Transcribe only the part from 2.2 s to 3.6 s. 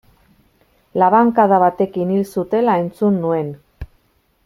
zutela entzun nuen.